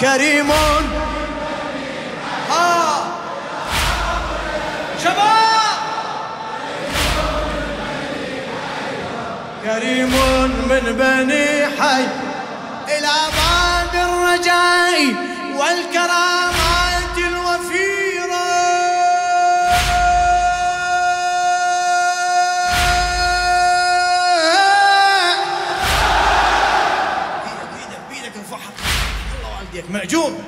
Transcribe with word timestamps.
كريم. 0.00 0.52
كريم 9.64 10.12
من 10.68 10.84
بني 10.98 11.66
حي. 11.80 12.04
إلى 12.88 13.16
باب 13.36 13.94
الرجاء 13.94 15.14
والكرامات 15.56 16.77
معجون 29.90 30.44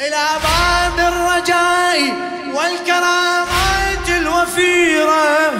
إلى 0.00 0.26
باب 0.42 1.12
الرجاء 1.12 2.00
والكرامات 2.54 4.08
الوفيرة. 4.08 5.52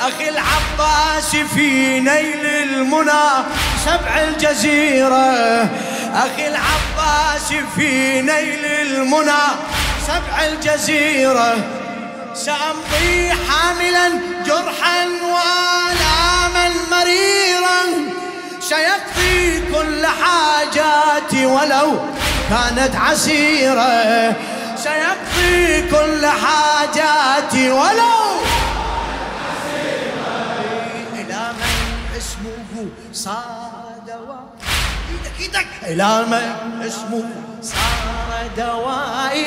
أخي 0.00 0.28
العباس 0.28 1.36
في 1.54 2.00
نيل 2.00 2.46
المنى 2.46 3.44
سبع 3.84 4.20
الجزيرة. 4.28 5.68
أخي 6.14 6.48
العباس 6.48 7.52
في 7.76 8.20
نيل 8.20 8.64
المنى 8.64 9.42
سبع 10.06 10.44
الجزيرة. 10.44 11.56
سأمضي 12.34 13.32
حاملا 13.48 14.08
جرحا 14.46 15.06
وآلاما 15.06 16.70
مريرا. 16.90 18.11
سيقضي 18.72 19.60
كل 19.72 20.06
حاجاتي 20.06 21.46
ولو 21.46 22.00
كانت 22.50 22.96
عسيرة. 22.96 24.36
سيقضي 24.76 25.82
كل 25.90 26.26
حاجاتي 26.26 27.70
ولو 27.70 28.40
إلى 31.14 31.52
من 31.60 32.16
اسمه 32.16 32.88
صار 33.12 33.82
إيدك 35.10 35.40
إيدك. 35.40 35.66
إلى 35.82 36.24
من 36.26 36.82
اسمه 36.86 37.30
صار 37.62 38.48
دوائي. 38.56 39.46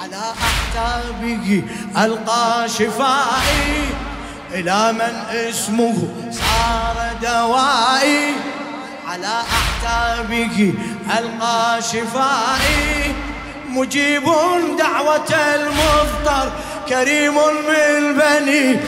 على 0.00 0.22
أعتابه 0.46 1.62
ألقى 1.96 2.68
شفائي. 2.68 4.13
إلى 4.54 4.92
من 4.92 5.36
اسمه 5.48 6.08
صار 6.30 6.96
دوائي 7.22 8.32
على 9.08 9.42
أعتابه 9.56 10.74
ألقى 11.18 11.82
شفائي. 11.82 13.14
مجيب 13.68 14.24
دعوة 14.78 15.30
المضطر 15.54 16.52
كريم 16.88 17.34
من 17.68 18.14
بني 18.14 18.80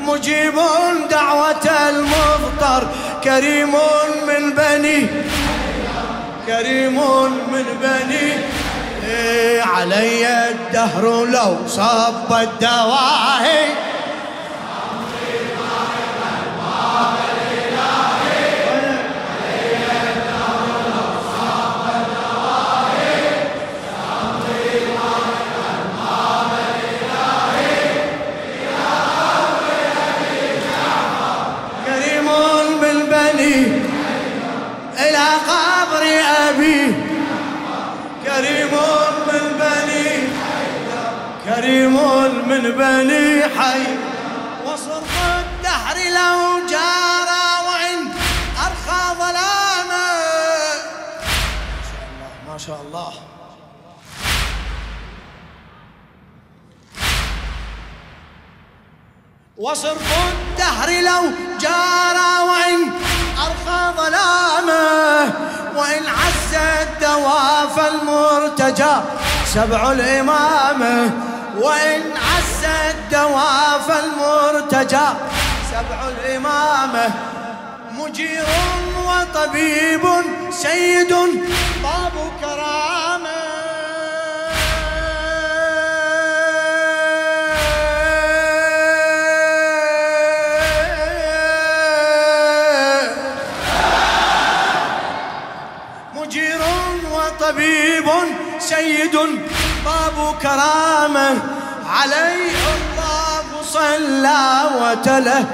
مجيب 0.00 0.54
دعوة 1.10 1.70
المضطر 1.88 2.88
كريم 3.24 3.72
من 4.26 4.50
بني 4.50 5.06
كريم 6.46 6.96
من 7.52 7.64
بني 7.82 8.32
إيه 9.06 9.62
علي 9.62 10.50
الدهر 10.50 11.24
لو 11.24 11.56
صب 11.68 12.32
الدواهي. 12.32 13.69
من 42.50 42.62
بني 42.62 43.42
حي. 43.42 43.82
وصرف 44.66 45.12
الدهر 45.38 45.96
لو 45.96 46.66
جارى 46.66 47.46
وإن 47.68 47.98
أرخى 48.66 49.02
ظلامة. 49.18 50.06
ما 51.78 51.78
شاء 51.88 52.06
الله 52.10 52.32
ما 52.52 52.58
شاء 52.58 52.80
الله. 52.86 53.12
وصرف 59.56 60.08
الدهر 60.28 60.90
لو 60.90 61.22
جارى 61.60 62.32
وإن 62.50 62.78
أرخى 63.46 63.80
ظلامة. 63.96 65.32
وإن 65.76 66.02
عز 66.06 66.54
الدواف 66.54 67.76
المرتجى 67.92 68.94
سبع 69.44 69.92
الإمامة. 69.92 71.10
وإن 71.60 72.02
عز 73.10 73.16
الدواف 73.16 73.90
المرتجى. 74.04 75.08
سبع 75.70 76.08
الإمامة 76.08 77.10
مجير 77.98 78.44
وطبيب 79.06 80.04
سيد 80.50 81.12
باب 81.82 82.32
كرامة. 82.40 83.40
مجير 96.14 96.60
وطبيب 97.12 98.08
سيد 98.58 99.16
باب 99.84 100.34
كرامة. 100.42 101.38
عليه 101.90 102.89
صلى 103.72 104.42
وتله 104.82 105.44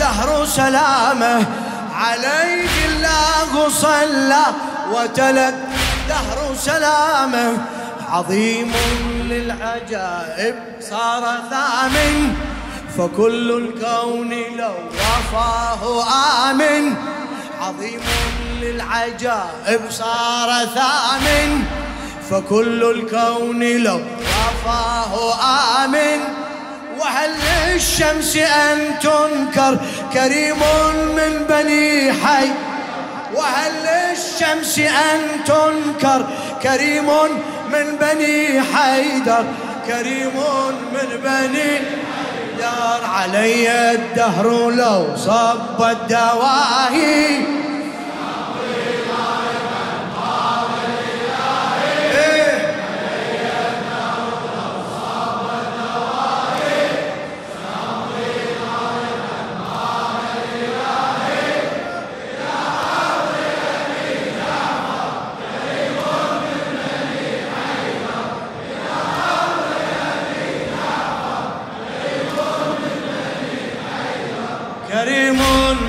دهر 0.00 0.46
سلامه. 0.46 1.46
عليه 1.94 2.74
الله 2.88 3.68
صلى 3.68 4.44
وتله 4.92 5.54
دهر 6.08 6.54
سلامه. 6.56 7.58
عظيم 8.12 8.72
للعجائب 9.30 10.54
صار 10.80 11.24
ثامن 11.50 12.34
فكل 12.98 13.48
الكون 13.50 14.30
لو 14.58 14.74
وفاه 14.98 15.82
آمن. 16.50 16.94
عظيم 17.60 18.00
للعجائب 18.60 19.80
صار 19.90 20.50
ثامن 20.74 21.64
فكل 22.30 22.80
الكون 22.84 23.62
لو 23.62 24.00
وفاه 24.20 25.12
آمن. 25.84 26.41
وهل 27.02 27.30
للشمس 27.72 28.36
أن 28.36 28.98
تنكر 29.02 29.78
كريم 30.12 30.60
من 31.16 31.46
بني 31.48 32.12
حي؟ 32.12 32.48
وهل 33.34 33.72
للشمس 33.86 34.78
أن 34.78 35.20
تنكر 35.44 36.26
كريم 36.62 37.06
من 37.72 37.96
بني 38.00 38.60
حيدر؟ 38.60 39.44
كريم 39.86 40.36
من 40.92 41.08
بني 41.24 41.70
حيدر 41.78 43.06
علي 43.06 43.92
الدهر 43.94 44.70
لو 44.70 45.16
صب 45.16 45.82
الدواهي. 45.82 47.61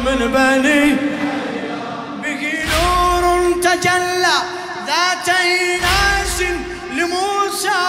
من 0.06 0.20
بني. 0.34 0.96
به 2.24 2.44
نور 2.72 3.24
تجلى 3.62 4.38
ذات 4.88 5.30
ايناس 5.30 6.42
لموسى. 6.92 7.84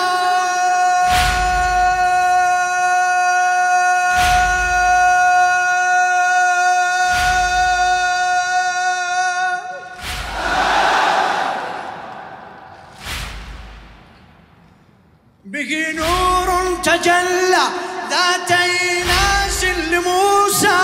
به 15.44 15.72
نور 15.94 16.48
تجلى 16.82 17.64
ذات 18.10 18.50
ايناس 18.50 19.64
لموسى. 19.64 20.78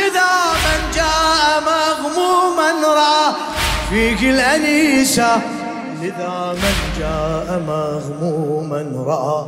لذا 0.00 0.32
من 0.64 0.80
جاء 0.94 1.62
مغموما 1.70 2.70
را 2.96 3.36
فيك 3.90 4.22
الأنيسة. 4.22 5.40
لذا 6.02 6.56
من 6.62 6.76
جاء 6.98 7.48
مغموما 7.68 8.80
رأى 9.06 9.46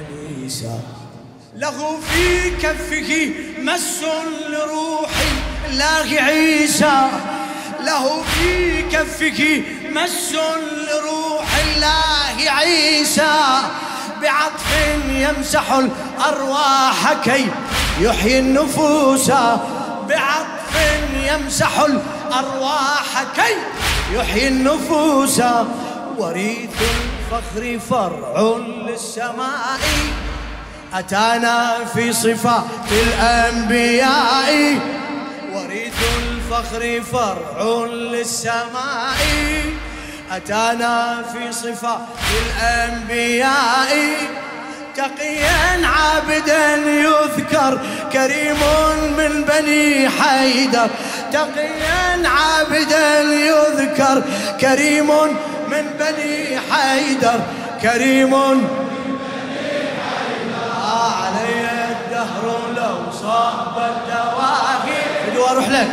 أنيسة. 0.00 0.80
له 1.56 1.98
في 2.08 2.50
كفه 2.50 3.30
مس 3.58 4.00
لروح 4.48 5.10
الله 5.68 6.22
عيسى. 6.22 7.08
له 7.80 8.22
في 8.22 8.82
كفه 8.82 9.62
مس 9.92 10.32
لروح 10.88 11.46
الله 11.64 12.50
عيسى. 12.50 13.62
بعطف 14.22 14.70
يمسح 15.08 15.72
الأرواح 15.72 17.12
كي 17.24 17.46
يحيي 18.00 18.38
النفوس 18.38 19.30
بعطف 20.08 20.74
يمسح 21.26 21.80
الأرواح 21.80 23.22
كي 23.36 23.56
يحيي 24.16 24.48
النفوس. 24.48 25.42
وريث 26.18 26.70
الفخر 26.70 27.78
فرع 27.90 28.56
للسماء. 28.88 29.80
أتانا 30.94 31.84
في 31.94 32.12
صفات 32.12 32.64
الأنبياء. 32.90 34.78
وريث 35.54 35.98
الفخر 36.18 37.02
فرع 37.12 37.86
للسماء. 37.86 39.16
أتانا 40.30 41.24
في 41.32 41.52
صفات 41.52 42.00
الأنبياء. 42.42 43.92
تقيا 45.02 45.86
عابدا 45.86 46.74
يذكر 46.76 47.80
كريم 48.12 48.60
من 49.18 49.44
بني 49.44 50.08
حيدر. 50.08 50.90
تقيا 51.32 52.28
عابدا 52.28 53.20
يذكر 53.20 54.22
كريم 54.60 55.08
من 55.70 55.84
بني 56.00 56.60
حيدر. 56.70 57.40
كريم 57.82 58.34
علي 60.84 61.62
الدهر 61.90 62.44
لو 62.76 63.12
صاب 63.22 63.76
الدواهي. 63.92 65.02
بدو 65.30 65.46
أروح 65.46 65.68
لك. 65.68 65.90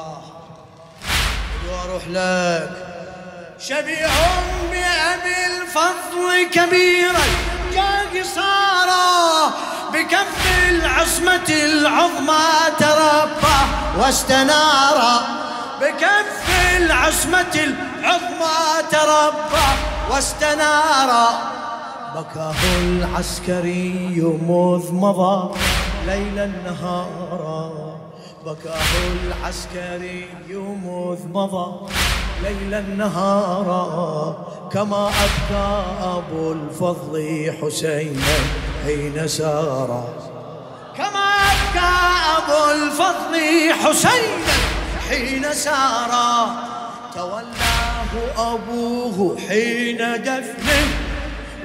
الله. 0.00 0.22
وأروح 1.68 2.02
لك. 2.08 2.70
شبيه 3.58 4.06
بأبي 4.70 5.36
الفضل 5.46 6.50
كبيرا 6.52 7.24
كان 7.74 8.24
صارا 8.24 9.48
بكف 9.92 10.42
العصمة 10.68 11.48
العظمى 11.48 12.48
تربى 12.78 13.58
واستنارا 13.98 15.20
بكف 15.80 16.46
العصمة 16.76 17.54
العظمى 17.54 17.90
عظمى 18.02 18.82
تربى 18.90 19.68
واستنار 20.10 21.10
بكاه 22.16 22.54
العسكري 22.80 24.20
مذ 24.48 24.92
مضى 24.92 25.58
ليلا 26.06 26.46
نهارا. 26.46 28.00
بكاه 28.46 29.12
العسكري 29.26 30.26
مذ 30.84 31.18
مضى 31.28 31.88
ليلا 32.42 32.80
نهارا 32.80 34.36
كما 34.72 35.08
أبكى 35.08 35.82
أبو 36.02 36.52
الفضل 36.52 37.52
حسينا 37.62 38.36
حين 38.84 39.28
سارا 39.28 40.04
كما 40.96 41.26
أبكى 41.52 41.92
أبو 42.38 42.70
الفضل 42.72 43.34
حسينا 43.72 44.52
حين 45.08 45.52
سارا 45.52 46.56
تولاه 47.14 48.54
أبوه 48.54 49.38
حين 49.48 49.98
دفنه 49.98 50.86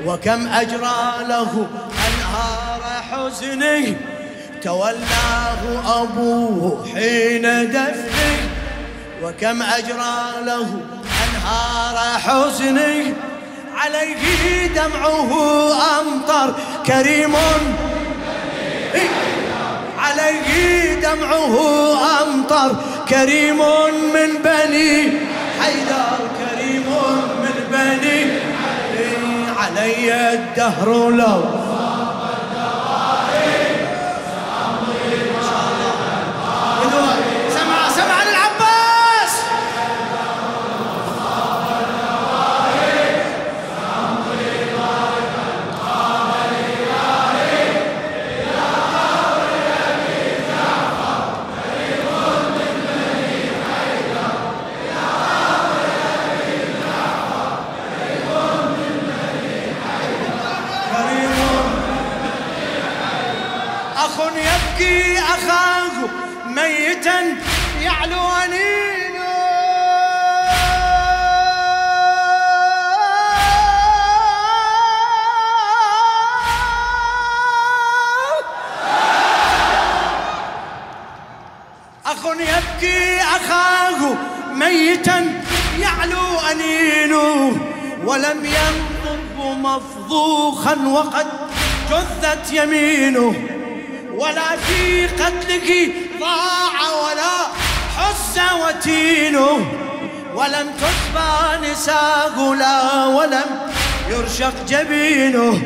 وكم 0.06 0.48
أجرى 0.48 1.28
له 1.28 1.68
أنهار 2.08 2.82
حزنه. 3.12 4.15
تولاه 4.66 6.02
أبوه 6.02 6.86
حين 6.94 7.72
دفنه 7.72 8.38
وكم 9.24 9.62
أجرى 9.62 10.46
له 10.46 10.68
أنهار 11.26 12.20
حزنه 12.20 13.14
عليه 13.78 14.68
دمعه 14.68 15.32
أمطر 16.02 16.56
كريم. 16.86 17.36
عليه 20.00 20.94
دمعه 20.94 21.58
أمطر 22.24 22.76
كريم 23.10 23.58
من 24.14 24.30
بني 24.44 25.12
حيدر 25.62 26.18
كريم 26.40 26.86
من 27.42 27.68
بني 27.72 28.32
علي 29.58 30.34
الدهر 30.34 31.10
لو 31.10 31.65
يعلو 67.86 68.22
أنينه 68.46 69.26
أخ 82.06 82.26
يبكي 82.26 83.22
أخاه 83.22 84.16
ميتا 84.54 85.42
يعلو 85.80 86.40
أنينه 86.52 87.58
ولم 88.06 88.46
ينظره 88.46 89.54
مفضوخا 89.54 90.76
وقد 90.88 91.28
جثت 91.92 92.52
يمينه. 92.54 93.56
ولا 94.18 94.56
في 94.58 95.08
قتلك 95.08 95.92
ضاع 96.20 96.90
ولا 97.04 97.45
حس 98.86 98.92
وتينه 98.92 99.66
ولم 100.36 100.68
تسبى 100.78 101.72
نساء 101.72 102.54
لا 102.54 103.06
ولم 103.06 103.50
يرشق 104.10 104.54
جبينه. 104.68 105.62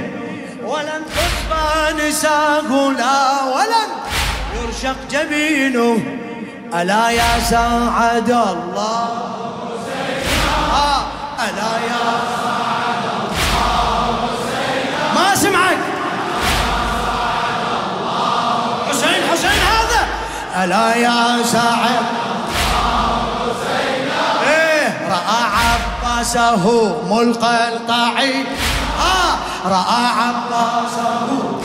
ولم 0.63 1.03
تسبى 1.15 2.07
نساء 2.07 2.91
لا 2.97 3.43
ولم 3.43 3.89
يرشق 4.55 4.95
جبينه. 5.11 5.99
ألا 6.73 7.09
يا 7.09 7.39
سعد 7.49 8.29
الله. 8.29 9.09
آه 10.71 11.01
ألا 11.39 11.73
يا 11.89 12.05
سعد 12.41 13.03
الله. 13.19 13.65
ما 15.15 15.35
سمعك؟ 15.35 15.77
ألا 20.63 20.95
يا 20.95 21.43
ساعد 21.43 22.08
عباسه 26.19 26.95
ملقى 27.09 27.73
الطعيم 27.73 28.45
آه 28.99 29.35
رأى 29.65 30.05
عباسه 30.19 31.59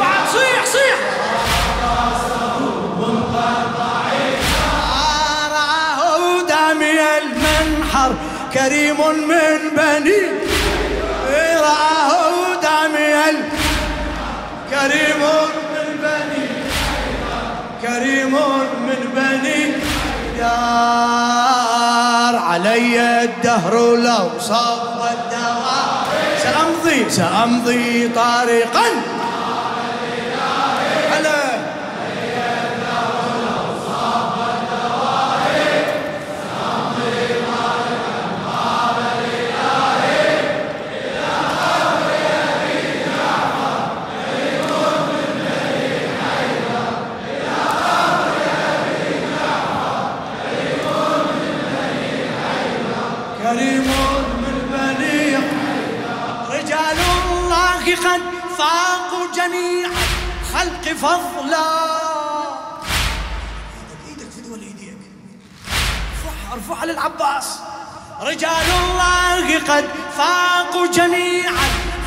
بعد 0.00 0.28
صيح 0.32 0.64
صيح. 0.64 0.98
آه 4.92 5.48
رآه 5.48 6.42
المنحر 7.18 8.12
كريم 8.54 8.96
من 9.28 9.60
بني. 9.76 10.22
رآه 11.56 12.54
دامي 12.62 13.38
كريم 14.70 15.22
من 15.72 15.88
بني. 16.02 16.46
كريم 17.82 18.32
من 18.86 19.02
بني. 19.14 19.72
دار 20.38 21.59
علي 22.50 23.24
الدهر 23.24 23.74
لو 23.96 24.28
صف 24.40 24.98
الدوام 25.12 26.00
سأمضي 26.42 27.10
سأمضي 27.10 28.08
طريقا 28.08 28.86
قد 58.04 58.22
فاقوا 58.58 59.26
جميع 59.34 59.88
خلق 60.54 60.84
فضلا. 60.96 61.70
إيدك 63.76 64.00
إيدك 64.08 64.30
فدوى 64.30 64.58
ايديك 64.58 64.98
ارفعها 66.14 66.54
ارفعها 66.54 66.86
للعباس. 66.86 67.58
رجال 68.20 68.66
الله 68.82 69.58
قد 69.68 69.84
فاقوا 70.16 70.86
جميع 70.86 71.52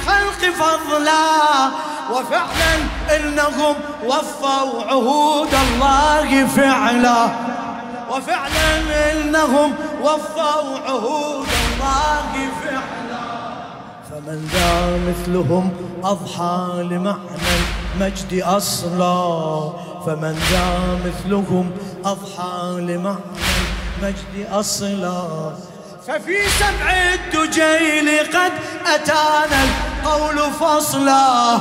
خلق 0.08 0.42
فضلا. 0.60 1.72
وفعلا 2.12 2.74
إنهم 3.16 3.76
وفوا 4.04 4.84
عهود 4.84 5.54
الله 5.54 6.48
فعلا. 6.48 7.30
وفعلا 8.10 9.12
إنهم 9.12 9.76
وفوا 10.02 10.80
عهود 10.88 11.48
الله 11.48 12.50
فعلا. 12.64 13.03
فمن 14.26 14.50
ذا 14.54 15.00
مثلهم 15.08 15.72
أضحى 16.04 16.84
لمعنى 16.84 17.20
المجد 17.96 18.42
أصلا 18.44 19.74
فمن 20.06 20.40
ذا 20.52 21.00
مثلهم 21.06 21.72
أضحى 22.06 22.82
لمعنى 22.82 23.20
المجد 24.02 24.48
أصلا 24.52 25.52
ففي 26.08 26.38
سبع 26.60 26.92
الدجيل 27.14 28.20
قد 28.34 28.52
أتانا 28.96 29.64
القول 29.64 30.52
فصلا. 30.52 31.58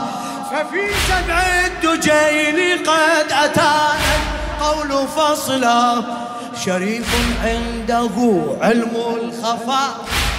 ففي 0.51 0.89
سبع 1.09 1.43
الدجيل 1.67 2.87
قد 2.87 3.33
أتانا 3.33 4.15
القول 4.61 5.09
فصلا. 5.09 6.03
شريف 6.65 7.09
عنده 7.45 8.43
علم 8.61 8.97
الخفاء. 9.23 9.91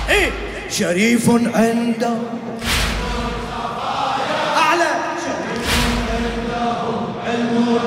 إيه؟ 0.10 0.52
شريف 0.80 1.30
عنده 1.30 2.15
أعلى. 4.58 4.92
شريف 5.25 5.70
عنده 6.10 6.82
علم 7.27 7.80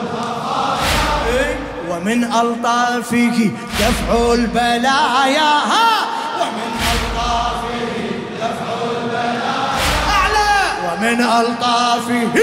ومن 1.90 2.24
ألطافه 2.24 3.50
دفع 3.80 4.32
البلايا 4.32 5.52
ها. 5.72 5.90
ومن 6.40 6.72
ألطافه 6.92 7.96
دفع 8.40 8.70
البلايا 8.90 9.56
أعلى. 10.16 10.52
ومن 10.86 11.18
ألطافه 11.20 12.34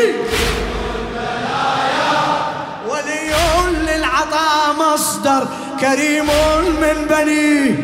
ولي 2.90 3.32
للعطاء 3.88 4.76
مصدر 4.80 5.48
كريم 5.80 6.28
من 6.82 6.98
بني 7.10 7.76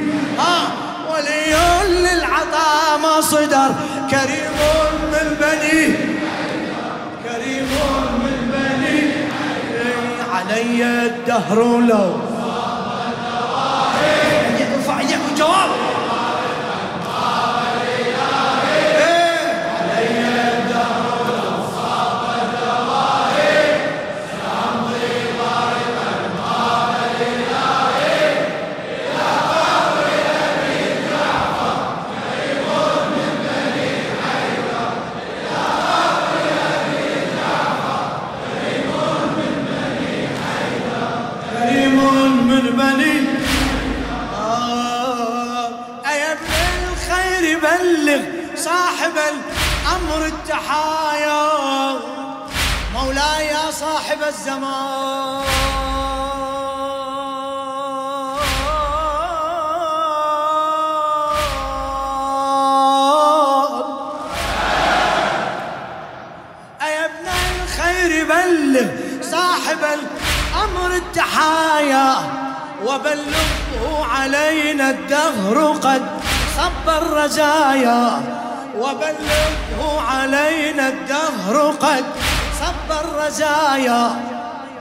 ولي 1.56 2.16
للعطاء 2.16 3.00
مصدر 3.04 3.72
كريم 4.12 4.58
من 5.12 5.38
بني. 5.42 5.96
كريم 7.24 7.70
من 8.24 8.38
بني. 8.54 9.12
علي 10.34 10.84
الدهر 10.84 11.80
لو. 11.80 12.12
ارفع 14.90 15.02
يدك 15.02 15.40
وبلغه 73.00 74.06
علينا 74.06 74.90
الدهر 74.90 75.72
قد 75.72 76.02
صب 76.58 76.90
الرزايا 76.90 78.22
وبلغه 78.78 80.02
علينا 80.02 80.88
الدهر 80.88 81.72
قد 81.80 82.04
صب 82.60 82.90
الرزايا 82.92 84.12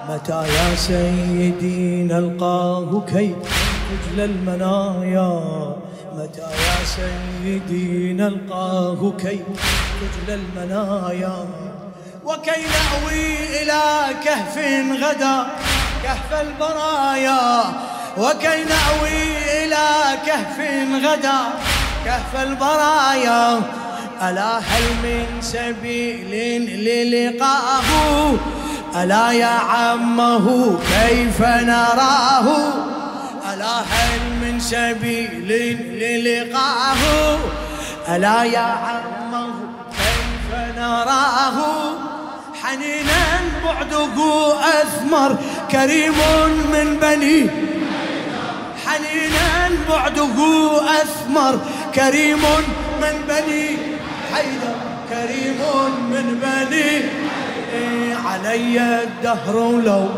متى 0.09 0.43
يا 0.57 0.75
سيدي 0.77 2.03
نلقاه 2.03 3.05
كي 3.13 3.35
تجلى 3.89 4.25
المنايا؟ 4.25 5.31
متى 6.15 6.41
يا 6.41 6.79
سيدي 6.97 8.13
نلقاه 8.13 9.13
كي 9.19 9.41
تجلى 10.01 10.35
المنايا؟ 10.35 11.37
وكي 12.25 12.63
نأوي 12.75 13.63
إلى 13.63 13.83
كهف 14.25 14.59
غدا 15.03 15.47
كهف 16.03 16.41
البرايا. 16.41 17.65
وكي 18.19 18.65
نأوي 18.65 19.39
إلى 19.65 19.87
كهف 20.27 20.59
غدا 21.05 21.41
كهف 22.05 22.43
البرايا. 22.43 23.63
ألا 24.23 24.59
هل 24.59 24.83
من 25.03 25.27
سبيل 25.41 26.31
للقاه؟ 26.85 28.35
ألا 28.97 29.31
يا 29.31 29.47
عمه 29.47 30.79
كيف 30.79 31.41
نراه؟ 31.41 32.47
ألا 33.55 33.79
هل 33.81 34.21
من 34.43 34.61
سبيل 34.61 35.49
للقاه؟ 36.03 37.39
ألا 38.09 38.43
يا 38.43 38.61
عمه 38.87 39.51
كيف 39.91 40.79
نراه؟ 40.79 41.59
حنينا 42.63 43.41
بعده 43.65 44.55
أثمر 44.83 45.37
كريم 45.71 46.15
من 46.73 46.97
بني 47.03 47.51
حنينا 48.99 49.71
بعده 49.89 50.37
أثمر. 51.03 51.61
كريم 51.95 52.43
من 53.03 53.17
بني 53.29 53.77
حيدر 54.33 54.77
كريم 55.11 55.61
من 56.11 56.41
بني 56.43 57.03
علي 58.27 59.03
الدهر 59.03 59.81
لو 59.85 60.09